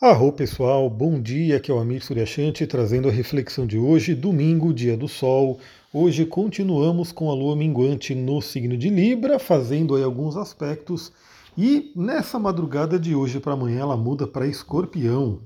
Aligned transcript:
Arro 0.00 0.32
pessoal, 0.32 0.90
bom 0.90 1.22
dia, 1.22 1.56
aqui 1.56 1.70
é 1.70 1.74
o 1.74 1.78
Amir 1.78 2.04
Suryashanti 2.04 2.66
trazendo 2.66 3.08
a 3.08 3.12
reflexão 3.12 3.64
de 3.64 3.78
hoje, 3.78 4.12
domingo, 4.12 4.74
dia 4.74 4.96
do 4.96 5.06
sol. 5.06 5.60
Hoje 5.92 6.26
continuamos 6.26 7.12
com 7.12 7.30
a 7.30 7.34
lua 7.34 7.54
minguante 7.54 8.12
no 8.12 8.42
signo 8.42 8.76
de 8.76 8.90
Libra, 8.90 9.38
fazendo 9.38 9.94
aí 9.94 10.02
alguns 10.02 10.36
aspectos. 10.36 11.12
E 11.56 11.92
nessa 11.94 12.40
madrugada 12.40 12.98
de 12.98 13.14
hoje 13.14 13.38
para 13.38 13.52
amanhã 13.52 13.82
ela 13.82 13.96
muda 13.96 14.26
para 14.26 14.48
escorpião, 14.48 15.40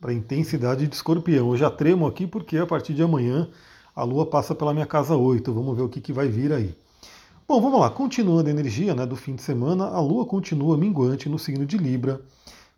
para 0.00 0.14
intensidade 0.14 0.86
de 0.86 0.94
escorpião. 0.94 1.50
Eu 1.50 1.56
já 1.58 1.70
tremo 1.70 2.06
aqui 2.06 2.26
porque 2.26 2.56
a 2.56 2.66
partir 2.66 2.94
de 2.94 3.02
amanhã 3.02 3.50
a 3.94 4.02
lua 4.02 4.24
passa 4.24 4.54
pela 4.54 4.72
minha 4.72 4.86
casa 4.86 5.14
8. 5.14 5.52
Vamos 5.52 5.76
ver 5.76 5.82
o 5.82 5.90
que, 5.90 6.00
que 6.00 6.12
vai 6.12 6.26
vir 6.26 6.54
aí. 6.54 6.74
Bom, 7.46 7.60
vamos 7.60 7.78
lá, 7.78 7.90
continuando 7.90 8.48
a 8.48 8.50
energia 8.50 8.94
né, 8.94 9.04
do 9.04 9.14
fim 9.14 9.34
de 9.34 9.42
semana, 9.42 9.88
a 9.88 10.00
lua 10.00 10.24
continua 10.24 10.78
minguante 10.78 11.28
no 11.28 11.38
signo 11.38 11.66
de 11.66 11.76
Libra. 11.76 12.22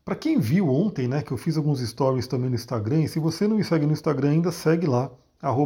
Para 0.04 0.16
quem 0.16 0.40
viu 0.40 0.68
ontem, 0.68 1.06
né, 1.06 1.22
que 1.22 1.32
eu 1.32 1.36
fiz 1.36 1.56
alguns 1.56 1.80
stories 1.80 2.26
também 2.26 2.50
no 2.50 2.56
Instagram, 2.56 3.02
e 3.02 3.08
se 3.08 3.20
você 3.20 3.46
não 3.46 3.56
me 3.56 3.62
segue 3.62 3.86
no 3.86 3.92
Instagram 3.92 4.30
ainda, 4.30 4.50
segue 4.50 4.86
lá, 4.86 5.10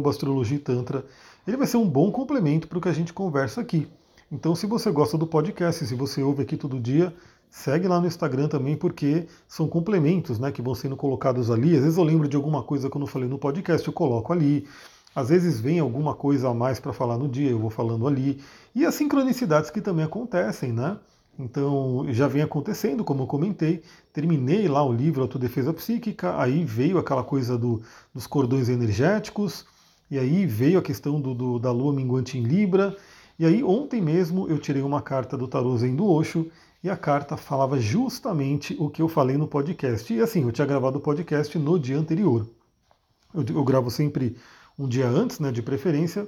astrologitantra. 0.09 1.05
Ele 1.47 1.57
vai 1.57 1.65
ser 1.65 1.77
um 1.77 1.89
bom 1.89 2.11
complemento 2.11 2.67
para 2.67 2.77
o 2.77 2.81
que 2.81 2.89
a 2.89 2.93
gente 2.93 3.13
conversa 3.13 3.61
aqui. 3.61 3.87
Então, 4.31 4.55
se 4.55 4.67
você 4.67 4.91
gosta 4.91 5.17
do 5.17 5.25
podcast, 5.25 5.85
se 5.85 5.95
você 5.95 6.21
ouve 6.21 6.43
aqui 6.43 6.55
todo 6.55 6.79
dia, 6.79 7.15
segue 7.49 7.87
lá 7.87 7.99
no 7.99 8.05
Instagram 8.05 8.47
também, 8.47 8.75
porque 8.75 9.25
são 9.47 9.67
complementos 9.67 10.37
né, 10.37 10.51
que 10.51 10.61
vão 10.61 10.75
sendo 10.75 10.95
colocados 10.95 11.49
ali. 11.49 11.75
Às 11.75 11.83
vezes 11.83 11.97
eu 11.97 12.03
lembro 12.03 12.27
de 12.27 12.35
alguma 12.35 12.61
coisa 12.61 12.89
que 12.89 12.97
eu 12.97 12.99
não 12.99 13.07
falei 13.07 13.29
no 13.29 13.39
podcast, 13.39 13.87
eu 13.87 13.93
coloco 13.93 14.33
ali. 14.33 14.67
Às 15.15 15.29
vezes 15.29 15.59
vem 15.59 15.79
alguma 15.79 16.13
coisa 16.13 16.49
a 16.49 16.53
mais 16.53 16.79
para 16.79 16.93
falar 16.93 17.17
no 17.17 17.27
dia, 17.27 17.49
eu 17.49 17.57
vou 17.57 17.71
falando 17.71 18.07
ali. 18.07 18.39
E 18.75 18.85
as 18.85 18.93
sincronicidades 18.93 19.71
que 19.71 19.81
também 19.81 20.05
acontecem, 20.05 20.71
né? 20.71 20.97
Então, 21.39 22.05
já 22.09 22.27
vem 22.27 22.41
acontecendo, 22.41 23.03
como 23.03 23.23
eu 23.23 23.27
comentei, 23.27 23.83
terminei 24.11 24.67
lá 24.67 24.83
o 24.83 24.91
livro 24.91 25.21
Autodefesa 25.21 25.71
Psíquica, 25.71 26.39
aí 26.39 26.63
veio 26.63 26.97
aquela 26.97 27.23
coisa 27.23 27.57
do, 27.57 27.81
dos 28.13 28.25
cordões 28.25 28.69
energéticos, 28.69 29.65
e 30.09 30.17
aí 30.17 30.45
veio 30.45 30.79
a 30.79 30.81
questão 30.81 31.21
do, 31.21 31.35
do, 31.35 31.59
da 31.59 31.71
lua 31.71 31.93
minguante 31.93 32.37
em 32.37 32.43
Libra, 32.43 32.97
e 33.37 33.45
aí 33.45 33.63
ontem 33.63 34.01
mesmo 34.01 34.47
eu 34.49 34.57
tirei 34.57 34.81
uma 34.81 35.01
carta 35.01 35.37
do 35.37 35.47
tarô 35.47 35.77
Zen 35.77 35.95
do 35.95 36.07
Osho, 36.07 36.49
e 36.83 36.89
a 36.89 36.97
carta 36.97 37.37
falava 37.37 37.79
justamente 37.79 38.75
o 38.79 38.89
que 38.89 39.01
eu 39.01 39.07
falei 39.07 39.37
no 39.37 39.47
podcast. 39.47 40.11
E 40.13 40.21
assim, 40.21 40.43
eu 40.43 40.51
tinha 40.51 40.65
gravado 40.65 40.97
o 40.97 41.01
podcast 41.01 41.57
no 41.57 41.77
dia 41.77 41.97
anterior. 41.97 42.47
Eu, 43.33 43.43
eu 43.49 43.63
gravo 43.63 43.91
sempre 43.91 44.37
um 44.77 44.87
dia 44.87 45.07
antes, 45.07 45.39
né, 45.39 45.51
de 45.51 45.61
preferência, 45.61 46.27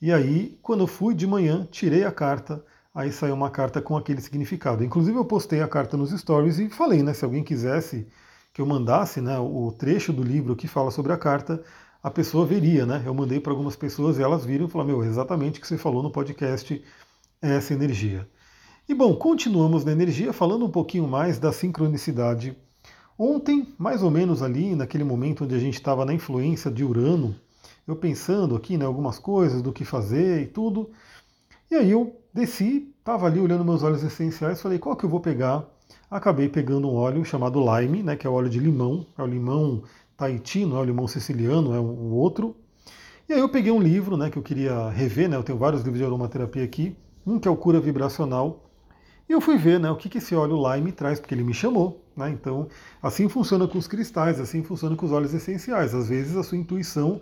e 0.00 0.12
aí, 0.12 0.56
quando 0.62 0.80
eu 0.84 0.86
fui 0.86 1.12
de 1.12 1.26
manhã, 1.26 1.66
tirei 1.72 2.04
a 2.04 2.12
carta, 2.12 2.64
aí 2.98 3.12
saiu 3.12 3.32
uma 3.32 3.48
carta 3.48 3.80
com 3.80 3.96
aquele 3.96 4.20
significado. 4.20 4.82
Inclusive 4.82 5.16
eu 5.16 5.24
postei 5.24 5.62
a 5.62 5.68
carta 5.68 5.96
nos 5.96 6.10
stories 6.10 6.58
e 6.58 6.68
falei, 6.68 7.00
né, 7.00 7.14
se 7.14 7.24
alguém 7.24 7.44
quisesse 7.44 8.08
que 8.52 8.60
eu 8.60 8.66
mandasse 8.66 9.20
né, 9.20 9.38
o 9.38 9.70
trecho 9.70 10.12
do 10.12 10.20
livro 10.20 10.56
que 10.56 10.66
fala 10.66 10.90
sobre 10.90 11.12
a 11.12 11.16
carta, 11.16 11.62
a 12.02 12.10
pessoa 12.10 12.44
veria, 12.44 12.84
né? 12.84 13.00
Eu 13.06 13.14
mandei 13.14 13.38
para 13.38 13.52
algumas 13.52 13.76
pessoas 13.76 14.18
e 14.18 14.22
elas 14.22 14.44
viram 14.44 14.66
e 14.66 14.68
falaram, 14.68 14.90
meu, 14.90 15.04
exatamente 15.04 15.58
o 15.58 15.62
que 15.62 15.68
você 15.68 15.78
falou 15.78 16.02
no 16.02 16.10
podcast 16.10 16.82
é 17.40 17.54
essa 17.54 17.72
energia. 17.72 18.28
E 18.88 18.94
bom, 18.94 19.14
continuamos 19.14 19.84
na 19.84 19.92
energia, 19.92 20.32
falando 20.32 20.66
um 20.66 20.70
pouquinho 20.70 21.06
mais 21.06 21.38
da 21.38 21.52
sincronicidade. 21.52 22.56
Ontem, 23.16 23.72
mais 23.78 24.02
ou 24.02 24.10
menos 24.10 24.42
ali, 24.42 24.74
naquele 24.74 25.04
momento 25.04 25.44
onde 25.44 25.54
a 25.54 25.58
gente 25.60 25.74
estava 25.74 26.04
na 26.04 26.12
influência 26.12 26.68
de 26.68 26.82
Urano, 26.82 27.36
eu 27.86 27.94
pensando 27.94 28.56
aqui, 28.56 28.76
né, 28.76 28.84
algumas 28.84 29.20
coisas 29.20 29.62
do 29.62 29.72
que 29.72 29.84
fazer 29.84 30.42
e 30.42 30.46
tudo, 30.46 30.90
e 31.70 31.74
aí 31.74 31.90
eu 31.90 32.20
desci, 32.32 32.94
estava 32.98 33.26
ali 33.26 33.40
olhando 33.40 33.64
meus 33.64 33.82
óleos 33.82 34.02
essenciais, 34.02 34.60
falei, 34.60 34.78
qual 34.78 34.96
que 34.96 35.04
eu 35.04 35.10
vou 35.10 35.20
pegar? 35.20 35.64
Acabei 36.10 36.48
pegando 36.48 36.88
um 36.88 36.94
óleo 36.94 37.24
chamado 37.24 37.60
lime, 37.60 38.02
né, 38.02 38.16
que 38.16 38.26
é 38.26 38.30
o 38.30 38.32
óleo 38.32 38.48
de 38.48 38.58
limão, 38.58 39.06
é 39.16 39.22
o 39.22 39.26
limão 39.26 39.82
Tahiti, 40.16 40.64
não 40.64 40.78
é 40.78 40.80
o 40.80 40.84
limão 40.84 41.06
siciliano, 41.06 41.74
é 41.74 41.80
um 41.80 42.12
outro. 42.12 42.56
E 43.28 43.32
aí 43.32 43.40
eu 43.40 43.48
peguei 43.48 43.70
um 43.70 43.80
livro, 43.80 44.16
né, 44.16 44.30
que 44.30 44.38
eu 44.38 44.42
queria 44.42 44.88
rever, 44.88 45.28
né, 45.28 45.36
eu 45.36 45.42
tenho 45.42 45.58
vários 45.58 45.82
livros 45.82 45.98
de 45.98 46.04
aromaterapia 46.04 46.64
aqui, 46.64 46.96
um 47.26 47.38
que 47.38 47.46
é 47.46 47.50
o 47.50 47.56
Cura 47.56 47.78
Vibracional, 47.78 48.64
e 49.28 49.32
eu 49.32 49.40
fui 49.42 49.58
ver, 49.58 49.78
né, 49.78 49.90
o 49.90 49.96
que, 49.96 50.08
que 50.08 50.16
esse 50.16 50.34
óleo 50.34 50.56
lime 50.72 50.90
traz, 50.90 51.20
porque 51.20 51.34
ele 51.34 51.44
me 51.44 51.52
chamou, 51.52 52.02
né, 52.16 52.30
então 52.30 52.68
assim 53.02 53.28
funciona 53.28 53.68
com 53.68 53.76
os 53.76 53.86
cristais, 53.86 54.40
assim 54.40 54.62
funciona 54.62 54.96
com 54.96 55.04
os 55.04 55.12
óleos 55.12 55.34
essenciais, 55.34 55.94
às 55.94 56.08
vezes 56.08 56.34
a 56.34 56.42
sua 56.42 56.56
intuição 56.56 57.20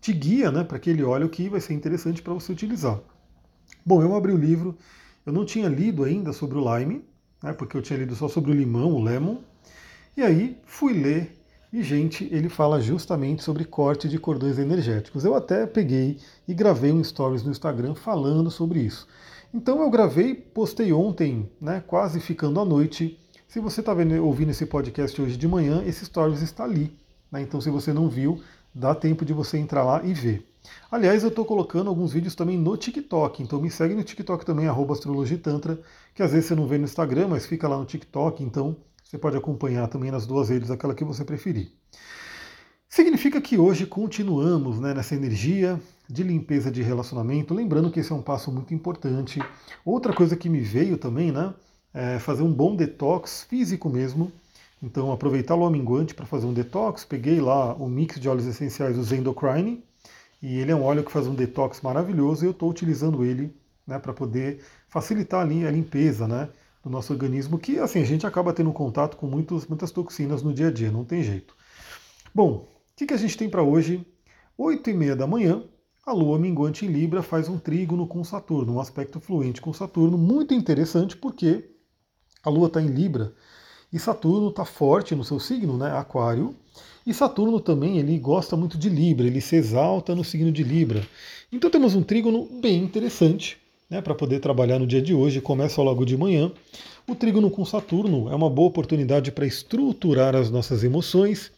te 0.00 0.12
guia, 0.12 0.52
né, 0.52 0.62
para 0.62 0.76
aquele 0.76 1.02
óleo 1.02 1.30
que 1.30 1.48
vai 1.48 1.60
ser 1.60 1.72
interessante 1.72 2.20
para 2.20 2.34
você 2.34 2.52
utilizar. 2.52 3.00
Bom, 3.84 4.02
eu 4.02 4.14
abri 4.14 4.32
o 4.32 4.36
livro, 4.36 4.76
eu 5.24 5.32
não 5.32 5.44
tinha 5.44 5.68
lido 5.68 6.04
ainda 6.04 6.32
sobre 6.32 6.58
o 6.58 6.78
lime, 6.78 7.04
né, 7.42 7.52
porque 7.52 7.76
eu 7.76 7.82
tinha 7.82 7.98
lido 7.98 8.14
só 8.14 8.28
sobre 8.28 8.50
o 8.50 8.54
limão, 8.54 8.92
o 8.92 9.02
lemon, 9.02 9.38
e 10.16 10.22
aí 10.22 10.58
fui 10.64 10.92
ler 10.92 11.38
e, 11.70 11.82
gente, 11.82 12.26
ele 12.32 12.48
fala 12.48 12.80
justamente 12.80 13.44
sobre 13.44 13.62
corte 13.62 14.08
de 14.08 14.18
cordões 14.18 14.58
energéticos. 14.58 15.22
Eu 15.22 15.34
até 15.34 15.66
peguei 15.66 16.18
e 16.46 16.54
gravei 16.54 16.90
um 16.90 17.04
stories 17.04 17.42
no 17.42 17.50
Instagram 17.50 17.94
falando 17.94 18.50
sobre 18.50 18.80
isso. 18.80 19.06
Então 19.52 19.82
eu 19.82 19.90
gravei, 19.90 20.34
postei 20.34 20.92
ontem, 20.92 21.50
né, 21.60 21.82
quase 21.86 22.20
ficando 22.20 22.58
à 22.58 22.64
noite. 22.64 23.18
Se 23.46 23.60
você 23.60 23.80
está 23.80 23.92
ouvindo 23.92 24.50
esse 24.50 24.64
podcast 24.64 25.20
hoje 25.20 25.36
de 25.36 25.46
manhã, 25.46 25.82
esse 25.84 26.06
stories 26.06 26.40
está 26.40 26.64
ali. 26.64 26.96
Né? 27.30 27.42
Então 27.42 27.60
se 27.60 27.68
você 27.68 27.92
não 27.92 28.08
viu, 28.08 28.40
dá 28.74 28.94
tempo 28.94 29.24
de 29.24 29.34
você 29.34 29.58
entrar 29.58 29.84
lá 29.84 30.02
e 30.02 30.14
ver. 30.14 30.46
Aliás, 30.90 31.22
eu 31.22 31.28
estou 31.28 31.44
colocando 31.44 31.88
alguns 31.88 32.12
vídeos 32.12 32.34
também 32.34 32.56
no 32.56 32.76
TikTok, 32.76 33.42
então 33.42 33.60
me 33.60 33.70
segue 33.70 33.94
no 33.94 34.02
TikTok 34.02 34.44
também, 34.44 34.66
astrologitantra, 34.66 35.80
que 36.14 36.22
às 36.22 36.32
vezes 36.32 36.46
você 36.46 36.54
não 36.54 36.66
vê 36.66 36.78
no 36.78 36.84
Instagram, 36.84 37.28
mas 37.28 37.46
fica 37.46 37.68
lá 37.68 37.76
no 37.76 37.84
TikTok, 37.84 38.42
então 38.42 38.76
você 39.02 39.18
pode 39.18 39.36
acompanhar 39.36 39.88
também 39.88 40.10
nas 40.10 40.26
duas 40.26 40.48
redes, 40.48 40.70
aquela 40.70 40.94
que 40.94 41.04
você 41.04 41.24
preferir. 41.24 41.72
Significa 42.88 43.40
que 43.40 43.58
hoje 43.58 43.86
continuamos 43.86 44.80
né, 44.80 44.94
nessa 44.94 45.14
energia 45.14 45.78
de 46.08 46.22
limpeza 46.22 46.70
de 46.70 46.82
relacionamento, 46.82 47.52
lembrando 47.52 47.90
que 47.90 48.00
esse 48.00 48.10
é 48.10 48.14
um 48.14 48.22
passo 48.22 48.50
muito 48.50 48.72
importante. 48.72 49.40
Outra 49.84 50.14
coisa 50.14 50.36
que 50.36 50.48
me 50.48 50.60
veio 50.60 50.96
também, 50.96 51.30
né, 51.30 51.52
é 51.92 52.18
fazer 52.18 52.42
um 52.42 52.52
bom 52.52 52.74
detox 52.74 53.42
físico 53.42 53.90
mesmo. 53.90 54.32
Então, 54.82 55.10
aproveitar 55.12 55.54
o 55.54 55.70
minguante 55.70 56.14
para 56.14 56.24
fazer 56.24 56.46
um 56.46 56.52
detox. 56.52 57.04
Peguei 57.04 57.40
lá 57.40 57.74
o 57.74 57.88
mix 57.88 58.20
de 58.20 58.28
óleos 58.28 58.46
essenciais, 58.46 58.96
o 58.96 59.02
Zendocrine, 59.02 59.82
e 60.40 60.58
ele 60.58 60.70
é 60.70 60.76
um 60.76 60.82
óleo 60.82 61.04
que 61.04 61.10
faz 61.10 61.26
um 61.26 61.34
detox 61.34 61.80
maravilhoso 61.80 62.44
e 62.44 62.46
eu 62.46 62.52
estou 62.52 62.70
utilizando 62.70 63.24
ele 63.24 63.54
né, 63.86 63.98
para 63.98 64.12
poder 64.12 64.60
facilitar 64.88 65.40
a 65.40 65.70
limpeza 65.70 66.28
né, 66.28 66.48
do 66.82 66.90
nosso 66.90 67.12
organismo, 67.12 67.58
que 67.58 67.78
assim, 67.78 68.00
a 68.00 68.04
gente 68.04 68.26
acaba 68.26 68.52
tendo 68.52 68.72
contato 68.72 69.16
com 69.16 69.26
muitos, 69.26 69.66
muitas 69.66 69.90
toxinas 69.90 70.42
no 70.42 70.52
dia 70.52 70.68
a 70.68 70.70
dia, 70.70 70.90
não 70.90 71.04
tem 71.04 71.22
jeito. 71.22 71.56
Bom, 72.34 72.52
o 72.52 72.68
que, 72.94 73.06
que 73.06 73.14
a 73.14 73.18
gente 73.18 73.36
tem 73.36 73.48
para 73.48 73.62
hoje? 73.62 74.06
8 74.56 74.90
e 74.90 74.94
meia 74.94 75.16
da 75.16 75.26
manhã, 75.26 75.64
a 76.04 76.12
Lua 76.12 76.38
minguante 76.38 76.86
em 76.86 76.88
Libra 76.88 77.22
faz 77.22 77.48
um 77.48 77.58
trígono 77.58 78.06
com 78.06 78.22
Saturno, 78.24 78.74
um 78.74 78.80
aspecto 78.80 79.20
fluente 79.20 79.60
com 79.60 79.72
Saturno, 79.72 80.16
muito 80.16 80.54
interessante 80.54 81.16
porque 81.16 81.70
a 82.42 82.50
Lua 82.50 82.68
está 82.68 82.80
em 82.80 82.86
Libra 82.86 83.34
e 83.92 83.98
Saturno 83.98 84.48
está 84.48 84.64
forte 84.64 85.14
no 85.14 85.24
seu 85.24 85.40
signo, 85.40 85.76
né, 85.76 85.90
Aquário, 85.96 86.54
e 87.06 87.14
Saturno 87.14 87.58
também, 87.58 87.98
ele 87.98 88.18
gosta 88.18 88.54
muito 88.54 88.76
de 88.76 88.90
Libra, 88.90 89.26
ele 89.26 89.40
se 89.40 89.56
exalta 89.56 90.14
no 90.14 90.22
signo 90.22 90.52
de 90.52 90.62
Libra. 90.62 91.06
Então 91.50 91.70
temos 91.70 91.94
um 91.94 92.02
trígono 92.02 92.46
bem 92.60 92.82
interessante 92.82 93.56
né, 93.88 94.02
para 94.02 94.14
poder 94.14 94.40
trabalhar 94.40 94.78
no 94.78 94.86
dia 94.86 95.00
de 95.00 95.14
hoje, 95.14 95.40
começa 95.40 95.80
logo 95.80 96.04
de 96.04 96.16
manhã. 96.16 96.52
O 97.06 97.14
trígono 97.14 97.50
com 97.50 97.64
Saturno 97.64 98.28
é 98.30 98.34
uma 98.34 98.50
boa 98.50 98.68
oportunidade 98.68 99.32
para 99.32 99.46
estruturar 99.46 100.36
as 100.36 100.50
nossas 100.50 100.84
emoções 100.84 101.50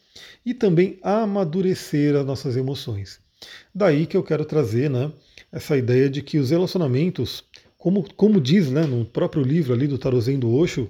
e 0.47 0.55
também 0.55 0.99
amadurecer 1.03 2.15
as 2.15 2.25
nossas 2.25 2.57
emoções. 2.57 3.19
Daí 3.75 4.07
que 4.07 4.17
eu 4.17 4.23
quero 4.23 4.45
trazer 4.45 4.89
né, 4.89 5.11
essa 5.51 5.77
ideia 5.77 6.09
de 6.09 6.23
que 6.23 6.39
os 6.39 6.51
relacionamentos, 6.51 7.43
como, 7.77 8.05
como 8.15 8.41
diz 8.41 8.71
né, 8.71 8.83
no 8.83 9.05
próprio 9.05 9.43
livro 9.43 9.73
ali 9.73 9.89
do 9.89 9.99
Tarozen 9.99 10.39
do 10.39 10.55
Osho, 10.55 10.89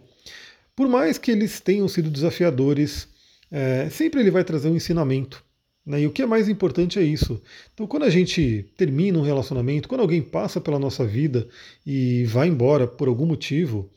por 0.80 0.88
mais 0.88 1.18
que 1.18 1.30
eles 1.30 1.60
tenham 1.60 1.86
sido 1.86 2.08
desafiadores, 2.08 3.06
é, 3.52 3.90
sempre 3.90 4.18
ele 4.18 4.30
vai 4.30 4.42
trazer 4.42 4.70
um 4.70 4.76
ensinamento. 4.76 5.44
Né? 5.84 6.00
E 6.00 6.06
o 6.06 6.10
que 6.10 6.22
é 6.22 6.26
mais 6.26 6.48
importante 6.48 6.98
é 6.98 7.02
isso. 7.02 7.38
Então, 7.74 7.86
quando 7.86 8.04
a 8.04 8.08
gente 8.08 8.64
termina 8.78 9.18
um 9.18 9.22
relacionamento, 9.22 9.86
quando 9.86 10.00
alguém 10.00 10.22
passa 10.22 10.58
pela 10.58 10.78
nossa 10.78 11.04
vida 11.04 11.46
e 11.84 12.24
vai 12.24 12.48
embora 12.48 12.86
por 12.86 13.08
algum 13.08 13.26
motivo, 13.26 13.90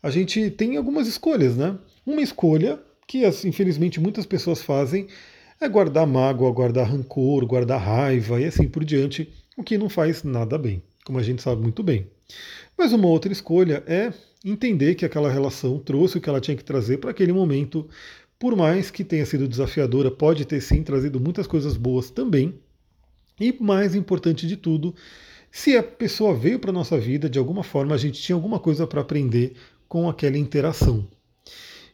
a 0.00 0.10
gente 0.10 0.48
tem 0.50 0.76
algumas 0.76 1.08
escolhas, 1.08 1.56
né? 1.56 1.76
Uma 2.06 2.22
escolha 2.22 2.78
que, 3.04 3.26
infelizmente, 3.44 3.98
muitas 3.98 4.24
pessoas 4.24 4.62
fazem 4.62 5.08
é 5.60 5.68
guardar 5.68 6.06
mágoa, 6.06 6.52
guardar 6.52 6.86
rancor, 6.86 7.44
guardar 7.46 7.80
raiva 7.80 8.40
e 8.40 8.44
assim 8.44 8.68
por 8.68 8.84
diante, 8.84 9.28
o 9.56 9.64
que 9.64 9.76
não 9.76 9.88
faz 9.88 10.22
nada 10.22 10.56
bem, 10.56 10.84
como 11.04 11.18
a 11.18 11.22
gente 11.24 11.42
sabe 11.42 11.60
muito 11.60 11.82
bem. 11.82 12.06
Mas 12.78 12.92
uma 12.92 13.08
outra 13.08 13.32
escolha 13.32 13.82
é 13.88 14.12
entender 14.44 14.94
que 14.94 15.04
aquela 15.04 15.28
relação 15.28 15.80
trouxe 15.80 16.16
o 16.16 16.20
que 16.20 16.28
ela 16.28 16.40
tinha 16.40 16.56
que 16.56 16.62
trazer 16.62 16.98
para 16.98 17.10
aquele 17.10 17.32
momento, 17.32 17.88
por 18.38 18.54
mais 18.54 18.88
que 18.88 19.02
tenha 19.02 19.26
sido 19.26 19.48
desafiadora, 19.48 20.12
pode 20.12 20.44
ter 20.44 20.60
sim 20.60 20.84
trazido 20.84 21.18
muitas 21.18 21.48
coisas 21.48 21.76
boas 21.76 22.08
também. 22.08 22.54
E 23.40 23.52
mais 23.60 23.96
importante 23.96 24.46
de 24.46 24.56
tudo, 24.56 24.94
se 25.50 25.76
a 25.76 25.82
pessoa 25.82 26.34
veio 26.34 26.60
para 26.60 26.70
a 26.70 26.72
nossa 26.72 26.96
vida, 26.96 27.28
de 27.28 27.38
alguma 27.38 27.64
forma 27.64 27.96
a 27.96 27.98
gente 27.98 28.22
tinha 28.22 28.36
alguma 28.36 28.60
coisa 28.60 28.86
para 28.86 29.00
aprender 29.00 29.54
com 29.88 30.08
aquela 30.08 30.38
interação. 30.38 31.04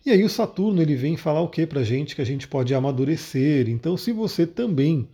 E 0.05 0.11
aí 0.11 0.23
o 0.23 0.29
Saturno 0.29 0.83
ele 0.83 0.95
vem 0.95 1.17
falar 1.17 1.41
o 1.41 1.49
que 1.49 1.67
para 1.67 1.81
a 1.81 1.85
gente? 1.85 2.15
Que 2.15 2.21
a 2.21 2.27
gente 2.27 2.47
pode 2.47 2.75
amadurecer. 2.75 3.71
Então, 3.71 3.97
se 3.97 4.13
você 4.13 4.47
também 4.47 5.09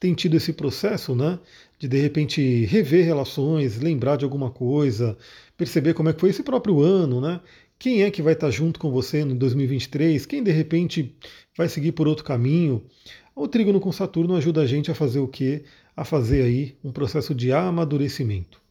tem 0.00 0.14
tido 0.14 0.36
esse 0.36 0.52
processo, 0.52 1.14
né, 1.14 1.38
de 1.82 1.88
de 1.88 2.00
repente 2.00 2.64
rever 2.66 3.04
relações, 3.04 3.80
lembrar 3.80 4.14
de 4.14 4.24
alguma 4.24 4.52
coisa, 4.52 5.18
perceber 5.56 5.94
como 5.94 6.08
é 6.08 6.12
que 6.12 6.20
foi 6.20 6.30
esse 6.30 6.44
próprio 6.44 6.80
ano, 6.80 7.20
né? 7.20 7.40
Quem 7.76 8.04
é 8.04 8.10
que 8.10 8.22
vai 8.22 8.34
estar 8.34 8.52
junto 8.52 8.78
com 8.78 8.92
você 8.92 9.24
no 9.24 9.34
2023? 9.34 10.24
Quem 10.24 10.44
de 10.44 10.52
repente 10.52 11.12
vai 11.58 11.68
seguir 11.68 11.90
por 11.90 12.06
outro 12.06 12.24
caminho? 12.24 12.84
O 13.34 13.48
trígono 13.48 13.80
com 13.80 13.90
Saturno 13.90 14.36
ajuda 14.36 14.60
a 14.60 14.66
gente 14.66 14.92
a 14.92 14.94
fazer 14.94 15.18
o 15.18 15.26
quê? 15.26 15.64
A 15.96 16.04
fazer 16.04 16.44
aí 16.44 16.76
um 16.84 16.92
processo 16.92 17.34
de 17.34 17.52
amadurecimento. 17.52 18.62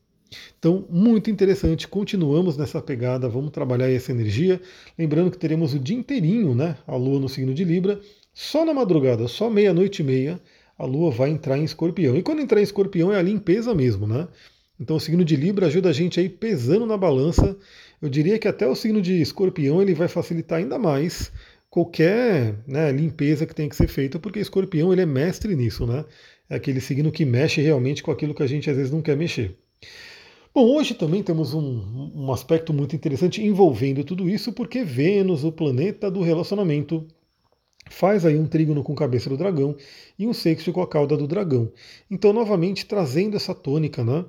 Então, 0.58 0.86
muito 0.90 1.30
interessante, 1.30 1.90
continuamos 1.90 2.56
nessa 2.56 2.82
pegada, 2.82 3.28
vamos 3.28 3.52
trabalhar 3.52 3.92
essa 3.92 4.14
energia. 4.14 4.62
Lembrando 4.98 5.32
que 5.32 5.38
teremos 5.38 5.74
o 5.74 5.80
dia 5.80 5.98
inteirinho, 5.98 6.56
né? 6.56 6.78
A 6.88 6.96
Lua 6.96 7.20
no 7.20 7.28
signo 7.28 7.54
de 7.54 7.66
Libra, 7.66 8.00
só 8.34 8.64
na 8.64 8.74
madrugada, 8.74 9.28
só 9.28 9.50
meia-noite 9.50 10.02
e 10.02 10.06
meia, 10.06 10.40
a 10.82 10.86
Lua 10.86 11.12
vai 11.12 11.30
entrar 11.30 11.60
em 11.60 11.64
escorpião. 11.64 12.18
E 12.18 12.24
quando 12.24 12.42
entrar 12.42 12.60
em 12.60 12.64
escorpião 12.64 13.14
é 13.14 13.18
a 13.18 13.22
limpeza 13.22 13.74
mesmo, 13.76 14.08
né? 14.08 14.28
Então 14.80 14.96
o 14.96 15.00
signo 15.00 15.24
de 15.24 15.36
Libra 15.36 15.68
ajuda 15.68 15.90
a 15.90 15.94
gente 15.94 16.20
aí 16.20 16.28
pesando 16.28 16.88
na 16.88 16.98
balança. 16.98 17.56
Eu 18.02 18.10
diria 18.10 18.40
que 18.40 18.48
até 18.48 18.68
o 18.68 18.74
signo 18.74 19.00
de 19.00 19.22
escorpião 19.22 19.80
ele 19.80 19.94
vai 19.94 20.08
facilitar 20.08 20.58
ainda 20.58 20.80
mais 20.80 21.32
qualquer 21.70 22.56
né, 22.68 22.92
limpeza 22.92 23.46
que 23.46 23.54
tenha 23.54 23.70
que 23.70 23.76
ser 23.76 23.88
feita, 23.88 24.18
porque 24.18 24.40
escorpião 24.40 24.92
ele 24.92 25.02
é 25.02 25.06
mestre 25.06 25.56
nisso, 25.56 25.86
né? 25.86 26.04
É 26.50 26.56
aquele 26.56 26.82
signo 26.82 27.12
que 27.12 27.26
mexe 27.26 27.62
realmente 27.62 28.02
com 28.02 28.10
aquilo 28.10 28.34
que 28.34 28.42
a 28.42 28.48
gente 28.48 28.68
às 28.68 28.76
vezes 28.76 28.92
não 28.92 29.04
quer 29.04 29.16
mexer. 29.16 29.56
Bom, 30.54 30.66
hoje 30.66 30.96
também 30.96 31.22
temos 31.22 31.54
um, 31.54 32.12
um 32.16 32.32
aspecto 32.32 32.74
muito 32.74 32.96
interessante 32.96 33.42
envolvendo 33.42 34.04
tudo 34.04 34.28
isso, 34.28 34.52
porque 34.52 34.84
Vênus, 34.84 35.44
o 35.44 35.52
planeta 35.52 36.10
do 36.10 36.22
relacionamento, 36.22 37.08
faz 37.92 38.26
aí 38.26 38.38
um 38.38 38.48
trígono 38.48 38.84
com 38.84 38.96
cabeça 38.96 39.30
do 39.30 39.38
dragão 39.38 39.76
e 40.18 40.26
um 40.26 40.34
sexto 40.34 40.72
com 40.72 40.82
a 40.82 40.88
cauda 40.88 41.16
do 41.18 41.28
dragão. 41.28 41.72
Então, 42.10 42.34
novamente, 42.34 42.86
trazendo 42.86 43.36
essa 43.36 43.54
tônica, 43.54 44.04
né? 44.04 44.26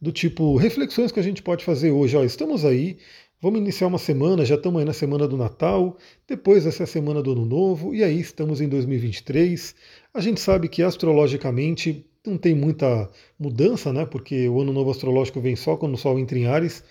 Do 0.00 0.12
tipo, 0.12 0.56
reflexões 0.56 1.12
que 1.12 1.20
a 1.20 1.22
gente 1.22 1.42
pode 1.42 1.64
fazer 1.64 1.90
hoje. 1.90 2.16
Ó, 2.16 2.24
estamos 2.24 2.64
aí, 2.64 2.98
vamos 3.40 3.60
iniciar 3.60 3.86
uma 3.86 3.98
semana, 3.98 4.44
já 4.44 4.56
estamos 4.56 4.80
aí 4.80 4.84
na 4.84 4.92
semana 4.92 5.28
do 5.28 5.36
Natal, 5.36 5.96
depois 6.26 6.66
essa 6.66 6.82
é 6.82 6.84
a 6.84 6.86
semana 6.86 7.22
do 7.22 7.32
Ano 7.32 7.44
Novo, 7.44 7.94
e 7.94 8.02
aí 8.02 8.18
estamos 8.18 8.60
em 8.60 8.68
2023. 8.68 9.74
A 10.12 10.20
gente 10.20 10.40
sabe 10.40 10.68
que 10.68 10.82
astrologicamente 10.82 12.04
não 12.26 12.38
tem 12.38 12.54
muita 12.54 13.10
mudança, 13.38 13.92
né? 13.92 14.06
Porque 14.06 14.48
o 14.48 14.60
Ano 14.60 14.72
Novo 14.72 14.90
astrológico 14.90 15.40
vem 15.40 15.56
só 15.56 15.76
quando 15.76 15.94
o 15.94 15.98
Sol 15.98 16.18
entra 16.18 16.38
em 16.38 16.46
Ares, 16.46 16.82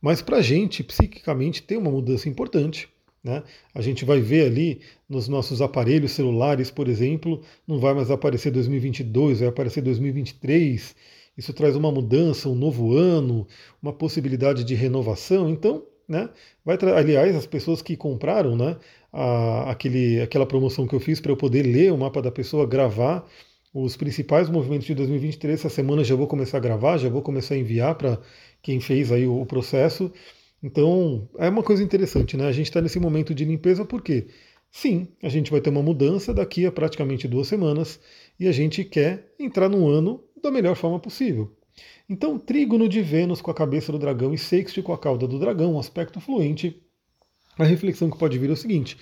mas 0.00 0.20
para 0.20 0.38
a 0.38 0.42
gente, 0.42 0.82
psiquicamente, 0.82 1.62
tem 1.62 1.78
uma 1.78 1.90
mudança 1.90 2.28
importante. 2.28 2.88
Né? 3.22 3.42
A 3.74 3.80
gente 3.80 4.04
vai 4.04 4.20
ver 4.20 4.46
ali 4.46 4.80
nos 5.08 5.28
nossos 5.28 5.62
aparelhos 5.62 6.12
celulares, 6.12 6.70
por 6.70 6.88
exemplo, 6.88 7.40
não 7.66 7.78
vai 7.78 7.94
mais 7.94 8.10
aparecer 8.10 8.50
2022, 8.50 9.40
vai 9.40 9.48
aparecer 9.48 9.80
2023. 9.82 10.94
Isso 11.36 11.52
traz 11.52 11.76
uma 11.76 11.90
mudança, 11.92 12.48
um 12.48 12.54
novo 12.54 12.96
ano, 12.96 13.46
uma 13.80 13.92
possibilidade 13.92 14.64
de 14.64 14.74
renovação. 14.74 15.48
Então, 15.48 15.84
né, 16.08 16.28
vai 16.64 16.76
aliás, 16.96 17.36
as 17.36 17.46
pessoas 17.46 17.80
que 17.80 17.96
compraram 17.96 18.56
né, 18.56 18.76
a, 19.12 19.70
aquele, 19.70 20.20
aquela 20.20 20.46
promoção 20.46 20.86
que 20.86 20.94
eu 20.94 21.00
fiz 21.00 21.20
para 21.20 21.32
eu 21.32 21.36
poder 21.36 21.62
ler 21.62 21.92
o 21.92 21.98
mapa 21.98 22.20
da 22.20 22.30
pessoa, 22.30 22.66
gravar 22.66 23.26
os 23.72 23.96
principais 23.96 24.50
movimentos 24.50 24.86
de 24.86 24.94
2023, 24.94 25.60
essa 25.60 25.70
semana 25.70 26.04
já 26.04 26.14
vou 26.14 26.26
começar 26.26 26.58
a 26.58 26.60
gravar, 26.60 26.98
já 26.98 27.08
vou 27.08 27.22
começar 27.22 27.54
a 27.54 27.58
enviar 27.58 27.94
para 27.94 28.18
quem 28.60 28.80
fez 28.80 29.10
aí 29.10 29.26
o, 29.26 29.40
o 29.40 29.46
processo. 29.46 30.12
Então, 30.62 31.28
é 31.38 31.48
uma 31.48 31.62
coisa 31.62 31.82
interessante, 31.82 32.36
né? 32.36 32.46
A 32.46 32.52
gente 32.52 32.66
está 32.66 32.80
nesse 32.80 33.00
momento 33.00 33.34
de 33.34 33.44
limpeza 33.44 33.84
porque, 33.84 34.28
sim, 34.70 35.08
a 35.22 35.28
gente 35.28 35.50
vai 35.50 35.60
ter 35.60 35.70
uma 35.70 35.82
mudança 35.82 36.32
daqui 36.32 36.64
a 36.64 36.72
praticamente 36.72 37.26
duas 37.26 37.48
semanas 37.48 37.98
e 38.38 38.46
a 38.46 38.52
gente 38.52 38.84
quer 38.84 39.34
entrar 39.38 39.68
no 39.68 39.88
ano 39.88 40.22
da 40.40 40.50
melhor 40.50 40.76
forma 40.76 41.00
possível. 41.00 41.50
Então, 42.08 42.38
trígono 42.38 42.88
de 42.88 43.00
Vênus 43.02 43.40
com 43.40 43.50
a 43.50 43.54
cabeça 43.54 43.90
do 43.90 43.98
dragão 43.98 44.32
e 44.32 44.38
sexto 44.38 44.82
com 44.82 44.92
a 44.92 44.98
cauda 44.98 45.26
do 45.26 45.38
dragão, 45.38 45.74
um 45.74 45.78
aspecto 45.78 46.20
fluente. 46.20 46.80
A 47.58 47.64
reflexão 47.64 48.10
que 48.10 48.18
pode 48.18 48.38
vir 48.38 48.50
é 48.50 48.52
o 48.52 48.56
seguinte: 48.56 48.96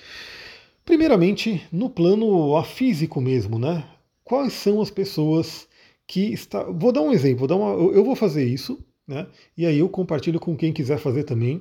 primeiramente, 0.84 1.62
no 1.70 1.90
plano 1.90 2.62
físico 2.62 3.20
mesmo, 3.20 3.58
né? 3.58 3.84
Quais 4.24 4.52
são 4.52 4.80
as 4.80 4.90
pessoas 4.90 5.68
que 6.06 6.32
está. 6.32 6.64
Vou 6.64 6.92
dar 6.92 7.02
um 7.02 7.12
exemplo, 7.12 7.40
vou 7.40 7.48
dar 7.48 7.56
uma... 7.56 7.72
eu 7.92 8.04
vou 8.04 8.16
fazer 8.16 8.44
isso, 8.44 8.84
né? 9.10 9.26
E 9.58 9.66
aí 9.66 9.80
eu 9.80 9.88
compartilho 9.88 10.38
com 10.38 10.56
quem 10.56 10.72
quiser 10.72 10.98
fazer 10.98 11.24
também. 11.24 11.60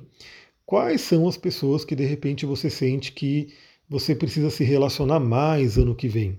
Quais 0.64 1.00
são 1.00 1.28
as 1.28 1.36
pessoas 1.36 1.84
que 1.84 1.96
de 1.96 2.04
repente 2.04 2.46
você 2.46 2.70
sente 2.70 3.10
que 3.10 3.48
você 3.88 4.14
precisa 4.14 4.50
se 4.50 4.62
relacionar 4.62 5.18
mais 5.18 5.76
ano 5.76 5.96
que 5.96 6.06
vem? 6.06 6.38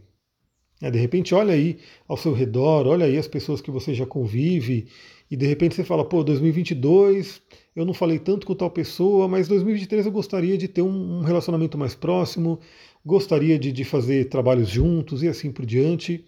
É, 0.81 0.89
de 0.89 0.97
repente, 0.97 1.35
olha 1.35 1.53
aí 1.53 1.77
ao 2.07 2.15
seu 2.15 2.33
redor, 2.33 2.87
olha 2.87 3.05
aí 3.05 3.17
as 3.17 3.27
pessoas 3.27 3.61
que 3.61 3.69
você 3.69 3.93
já 3.93 4.05
convive, 4.05 4.87
e 5.29 5.35
de 5.35 5.45
repente 5.45 5.75
você 5.75 5.83
fala, 5.83 6.03
pô, 6.03 6.23
2022 6.23 7.41
eu 7.75 7.85
não 7.85 7.93
falei 7.93 8.17
tanto 8.17 8.47
com 8.47 8.55
tal 8.55 8.69
pessoa, 8.71 9.27
mas 9.27 9.47
2023 9.47 10.05
eu 10.05 10.11
gostaria 10.11 10.57
de 10.57 10.67
ter 10.67 10.81
um 10.81 11.21
relacionamento 11.21 11.77
mais 11.77 11.93
próximo, 11.93 12.59
gostaria 13.05 13.59
de, 13.59 13.71
de 13.71 13.83
fazer 13.83 14.29
trabalhos 14.29 14.69
juntos 14.69 15.23
e 15.23 15.27
assim 15.27 15.51
por 15.51 15.65
diante. 15.65 16.25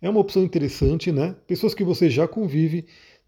É 0.00 0.08
uma 0.08 0.20
opção 0.20 0.42
interessante, 0.42 1.10
né? 1.10 1.34
Pessoas 1.46 1.74
que 1.74 1.84
você 1.84 2.08
já 2.08 2.28
convive, 2.28 2.86